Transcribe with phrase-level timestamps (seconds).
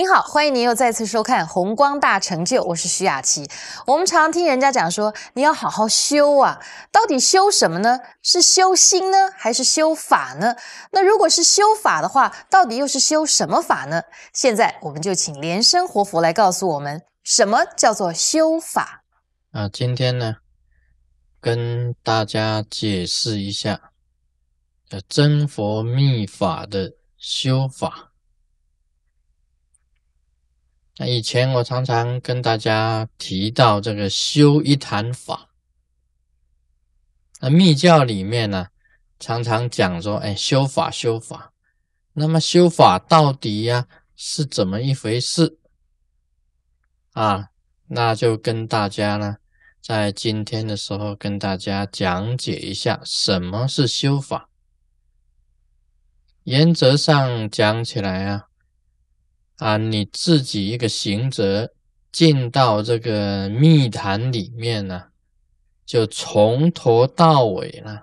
[0.00, 3.46] 您好，欢迎您又再次收看《红光大成就》，我是徐雅琪。
[3.86, 6.58] 我们常听人家讲说，你要好好修啊，
[6.90, 8.00] 到底修什么呢？
[8.22, 10.56] 是修心呢，还是修法呢？
[10.92, 14.04] 那如果是修法的话，到底又是修什么法呢？
[14.32, 19.02] 现在我们就请莲生活佛来告诉我们，什么叫做修法
[19.52, 19.68] 啊？
[19.68, 20.36] 今天呢，
[21.42, 23.90] 跟大家解释一下，
[24.88, 28.09] 呃真佛密法的修法。
[31.00, 35.48] 那以前我常常跟大家提到这个修一坛法，
[37.40, 38.66] 那密教里面呢，
[39.18, 41.54] 常常讲说，哎，修法修法。
[42.12, 45.58] 那么修法到底呀是怎么一回事
[47.12, 47.48] 啊？
[47.86, 49.38] 那就跟大家呢，
[49.80, 54.50] 在今天的时候跟大家讲解一下什么是修法。
[56.42, 58.49] 原则上讲起来啊。
[59.60, 61.70] 啊，你自己一个行者
[62.10, 65.08] 进到这个密坛里面呢，
[65.84, 68.00] 就从头到尾呢，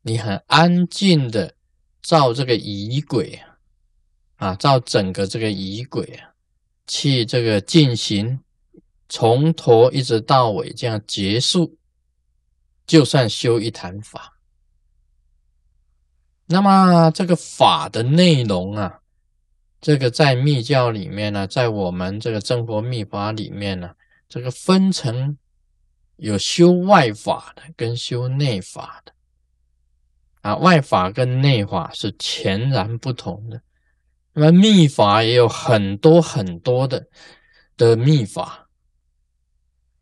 [0.00, 1.54] 你很安静的
[2.00, 3.34] 照这个仪轨
[4.36, 6.32] 啊，啊，照整个这个仪轨啊，
[6.86, 8.40] 去这个进行，
[9.06, 11.76] 从头一直到尾这样结束，
[12.86, 14.38] 就算修一坛法。
[16.46, 19.02] 那么这个法的内容啊。
[19.84, 23.94] 这个在密教里面呢，在我们这个正佛密法里面呢，
[24.30, 25.36] 这个分成
[26.16, 29.12] 有修外法的跟修内法的
[30.40, 33.60] 啊，外法跟内法是全然不同的。
[34.32, 37.06] 那么密法也有很多很多的
[37.76, 38.66] 的密法，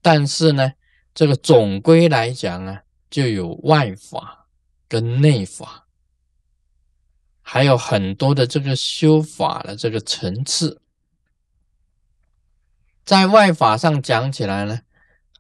[0.01, 0.75] 但是呢，
[1.13, 4.47] 这个总归来讲啊，就有外法
[4.89, 5.82] 跟内法。
[7.43, 10.81] 还有很多的这个修法的这个层次，
[13.05, 14.81] 在外法上讲起来呢，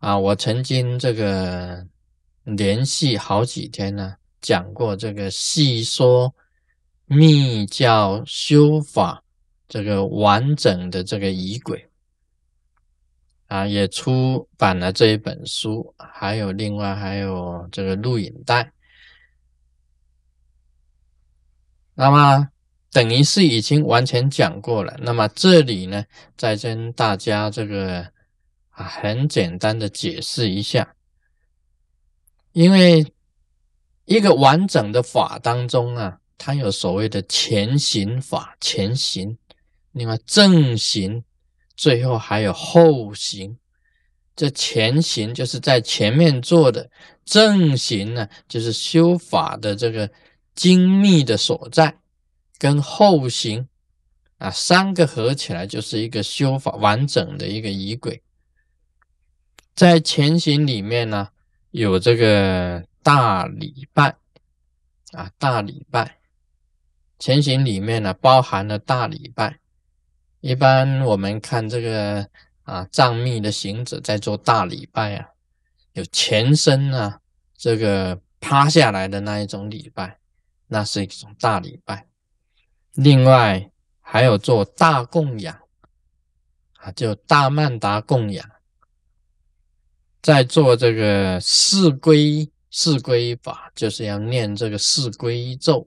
[0.00, 1.86] 啊，我曾经这个
[2.44, 6.34] 连续好几天呢讲过这个细说
[7.06, 9.22] 密教修法
[9.68, 11.88] 这个完整的这个仪轨，
[13.46, 18.72] 啊，也出版了这一本书，还有另外还有这个录影带。
[21.94, 22.48] 那么
[22.90, 24.96] 等于是已经完全讲过了。
[25.02, 26.04] 那么这里呢，
[26.36, 28.00] 再跟大家这个
[28.70, 30.94] 啊很简单的解释一下，
[32.52, 33.12] 因为
[34.06, 39.36] 一个完整的法当中啊，它有所谓的前行法、前行，
[39.92, 41.22] 另外正行，
[41.76, 43.58] 最后还有后行。
[44.34, 46.90] 这前行就是在前面做的，
[47.24, 50.10] 正行呢就是修法的这个。
[50.54, 51.96] 精密的所在
[52.58, 53.68] 跟后行
[54.38, 58.22] 啊，三个合起来就是一个修法完整的一个仪轨。
[59.74, 61.28] 在前行里面呢，
[61.70, 64.16] 有这个大礼拜
[65.12, 66.18] 啊，大礼拜。
[67.18, 69.58] 前行里面呢，包含了大礼拜。
[70.40, 72.28] 一般我们看这个
[72.64, 75.28] 啊，藏密的行者在做大礼拜啊，
[75.92, 77.20] 有前身啊，
[77.56, 80.18] 这个趴下来的那一种礼拜。
[80.72, 82.08] 那是一种大礼拜，
[82.94, 85.54] 另外还有做大供养
[86.78, 88.50] 啊，就大曼达供养，
[90.22, 95.86] 在做这个四归四归法，就是要念这个四归咒，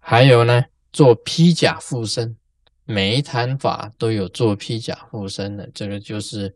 [0.00, 2.36] 还有呢，做披甲护身，
[2.84, 6.54] 每一坛法都有做披甲护身的，这个就是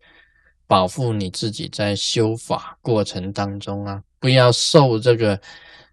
[0.67, 5.41] 保护你自己在修法过程当中啊，不要受这个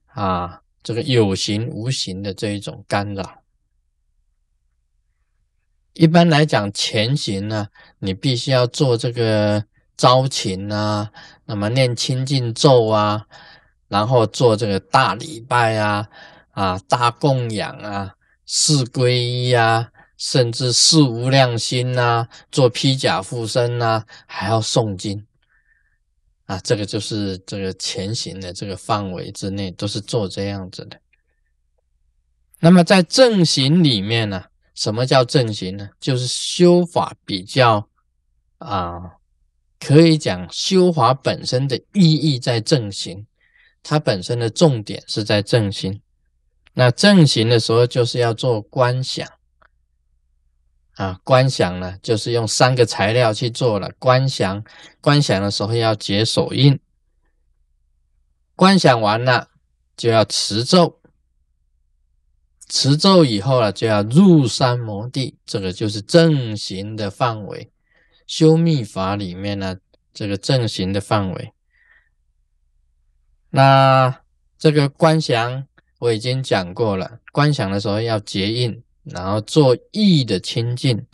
[0.07, 0.61] 啊。
[0.85, 3.41] 这个有形无形的这一种干扰，
[5.93, 9.65] 一般来讲，前行呢，你必须要做这个
[9.97, 11.11] 招情啊，
[11.45, 13.25] 那么念清净咒啊，
[13.87, 16.07] 然后做这个大礼拜啊，
[16.51, 18.13] 啊，大供养啊，
[18.45, 19.89] 四皈依啊，
[20.19, 25.25] 甚至四无量心呐，做披甲护身呐，还要诵经。
[26.45, 30.99] 啊，这个就是这个前行的这个范围之内，都是做这样子的。
[32.59, 35.89] 那么在正行里面呢，什么叫正行呢？
[35.99, 37.89] 就是修法比较
[38.59, 39.17] 啊，
[39.79, 43.25] 可以讲修法本身的意义在正行，
[43.81, 46.01] 它本身的重点是在正行。
[46.73, 49.27] 那正行的时候，就是要做观想。
[50.95, 53.91] 啊，观想呢，就是用三个材料去做了。
[53.99, 54.63] 观想，
[55.01, 56.79] 观想的时候要解手印，
[58.55, 59.49] 观想完了
[59.97, 60.99] 就要持咒，
[62.69, 67.69] 持咒以后呢，就要入三摩地，这个就是正行的范围。
[68.25, 69.77] 修密法里面呢，
[70.13, 71.51] 这个正行的范围。
[73.49, 74.21] 那
[74.57, 75.67] 这个观想
[75.99, 81.05] 我已经讲过了，观想的时候要结印，然后做意的清净，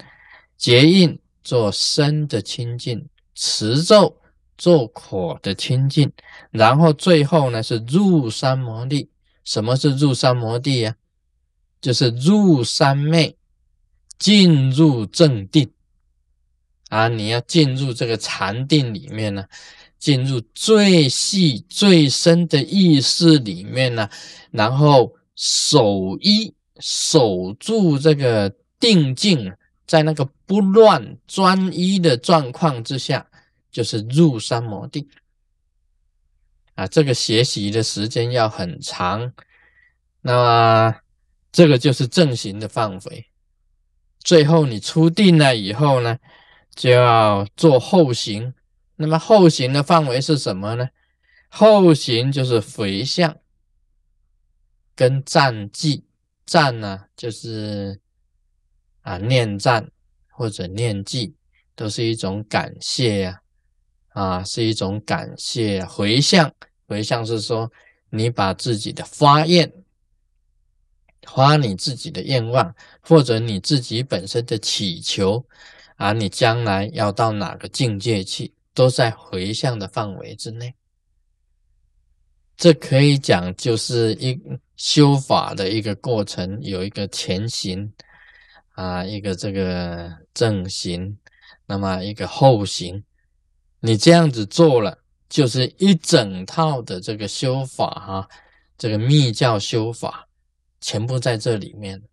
[0.57, 4.17] 结印做身的清净，持咒
[4.57, 6.11] 做火的清净，
[6.51, 9.09] 然后最后呢是入三摩地。
[9.43, 10.95] 什么是入三摩地呀？
[11.81, 13.35] 就是入三昧，
[14.19, 15.71] 进入正定
[16.89, 17.07] 啊！
[17.07, 19.45] 你要进入这个禅定里面呢，
[19.97, 24.07] 进入最细最深的意识里面呢，
[24.51, 29.54] 然后守一守住这个定境，
[29.88, 33.25] 在那个不乱专一的状况之下，
[33.72, 35.07] 就是入三摩地
[36.75, 36.86] 啊！
[36.88, 39.31] 这个学习的时间要很长，
[40.22, 40.95] 那么。
[41.54, 43.25] 这个就是正行的范围。
[44.19, 46.18] 最后你出定了以后呢，
[46.74, 48.54] 就要做后行。
[48.95, 50.88] 那么后行的范围是什么呢？
[51.50, 53.36] 后行就是回向
[54.95, 56.06] 跟赞记。
[56.51, 57.98] 赞呢，就是
[59.03, 59.89] 啊念赞
[60.27, 61.33] 或者念记，
[61.77, 63.42] 都是一种感谢呀，
[64.09, 65.81] 啊是一种感谢。
[65.86, 66.53] 回向，
[66.89, 67.71] 回向是说
[68.09, 69.71] 你把自己的发愿。
[71.25, 75.45] 花你自己的愿望，或者你自己本身的祈求
[75.95, 80.75] 啊，你将来要到哪个境界去，都在回向的范围之内。
[82.62, 84.40] 这可以讲就是一
[84.75, 87.92] 修法的一个过程，有一个前行
[88.74, 91.18] 啊，一个这个正行，
[91.66, 93.04] 那么一个后行。
[93.80, 94.96] 你这样子做了，
[95.28, 98.30] 就是一整套的这个修法哈，
[98.78, 100.28] 这个密教修法。
[100.81, 102.04] 全部在这里面。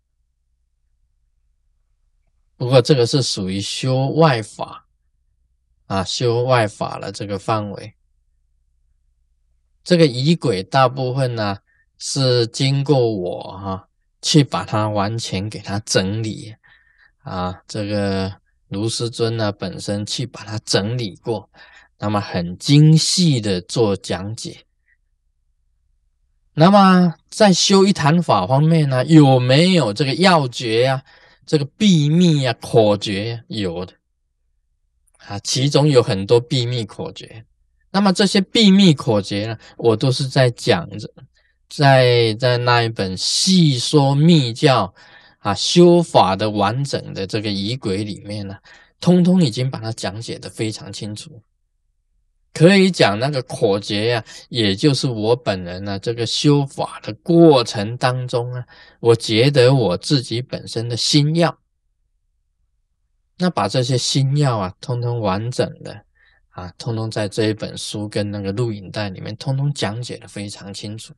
[2.57, 4.87] 不过这个是属于修外法
[5.85, 7.93] 啊，修外法的这个范围。
[9.89, 11.57] 这个仪轨大部分呢
[11.97, 13.87] 是经过我哈
[14.21, 16.53] 去把它完全给它整理
[17.23, 18.31] 啊，这个
[18.67, 21.49] 卢师尊呢本身去把它整理过，
[21.97, 24.57] 那么很精细的做讲解。
[26.53, 31.03] 那么在修一坛法方面呢，有没有这个要诀呀？
[31.47, 33.95] 这个秘密呀、口诀有的
[35.25, 37.47] 啊，其中有很多秘密口诀。
[37.91, 41.09] 那么这些秘密口诀呢，我都是在讲着，
[41.69, 44.93] 在在那一本细说密教
[45.39, 48.55] 啊修法的完整的这个仪轨里面呢，
[48.99, 51.41] 通通已经把它讲解的非常清楚。
[52.51, 58.65] 可以讲那个口诀呀，也就是我本人呢，这个修法的过程当中啊，
[58.99, 61.59] 我觉得我自己本身的心药，
[63.37, 66.03] 那把这些心药啊，通通完整的
[66.59, 71.13] 啊，通通在这一本书跟那个录影带里面，通通讲解的非常清楚。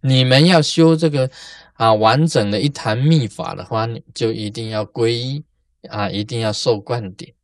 [0.00, 1.30] 你们要修这个
[1.74, 5.44] 啊完整的一坛秘法的话，你就一定要皈依
[5.88, 7.34] 啊，一定要受灌顶。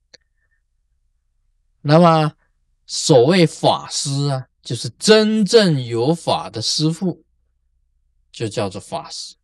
[1.83, 2.33] 那么。
[2.89, 7.25] 所谓法师啊，就是真正有法的师傅，
[8.31, 9.35] 就叫做法师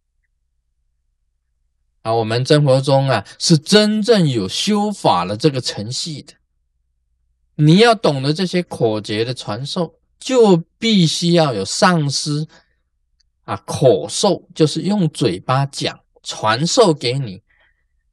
[2.02, 2.14] 啊。
[2.14, 6.34] 我们生活中啊，是真正有修法的这个程序的。
[7.56, 12.46] 你要懂得这些口诀的传授，就必须要有上师
[13.44, 17.42] 啊，口授，就是用嘴巴讲传授给你。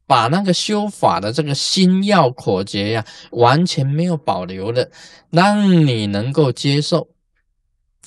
[0.05, 4.89] 把那个修法的这个心要口诀呀，完全没有保留的，
[5.29, 7.09] 让你能够接受。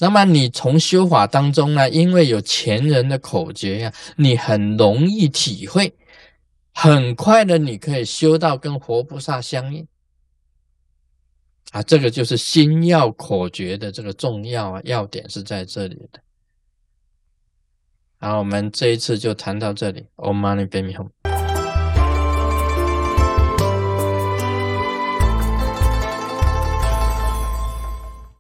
[0.01, 5.95] 那么你从修法当中呢，因为有前人的口诀呀，你很容易体会，
[6.75, 9.87] 很快的你可以修到跟活菩萨相应。
[11.73, 16.21] 啊，这个就是心要口诀的这个重要啊要点是在这里的。
[18.19, 20.07] 好，我们这一次就谈到这里。
[20.17, 21.09] Om Mani Padme Hum。